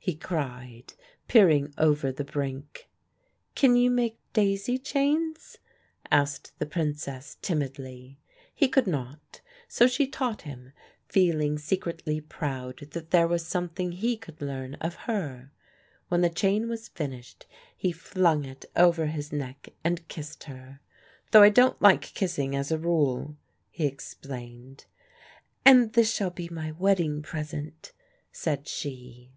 he 0.00 0.14
cried, 0.14 0.94
peering 1.26 1.74
over 1.76 2.10
the 2.10 2.24
brink. 2.24 2.88
"Can 3.54 3.76
you 3.76 3.90
make 3.90 4.18
daisy 4.32 4.78
chains?" 4.78 5.58
asked 6.10 6.58
the 6.58 6.64
Princess 6.64 7.36
timidly. 7.42 8.18
He 8.54 8.68
could 8.70 8.86
not; 8.86 9.42
so 9.66 9.86
she 9.86 10.06
taught 10.06 10.42
him, 10.42 10.72
feeling 11.10 11.58
secretly 11.58 12.22
proud 12.22 12.78
that 12.92 13.10
there 13.10 13.28
was 13.28 13.46
something 13.46 13.92
he 13.92 14.16
could 14.16 14.40
learn 14.40 14.76
of 14.76 14.94
her. 14.94 15.52
When 16.08 16.22
the 16.22 16.30
chain 16.30 16.70
was 16.70 16.88
finished 16.88 17.44
he 17.76 17.92
flung 17.92 18.46
it 18.46 18.64
over 18.74 19.06
his 19.08 19.30
neck 19.30 19.68
and 19.84 20.08
kissed 20.08 20.44
her. 20.44 20.80
"Though 21.32 21.42
I 21.42 21.50
don't 21.50 21.82
like 21.82 22.00
kissing, 22.14 22.56
as 22.56 22.72
a 22.72 22.78
rule," 22.78 23.36
he 23.68 23.84
explained. 23.84 24.86
"And 25.66 25.92
this 25.92 26.10
shall 26.14 26.30
be 26.30 26.48
my 26.48 26.72
wedding 26.72 27.20
present," 27.20 27.92
said 28.32 28.66
she. 28.66 29.32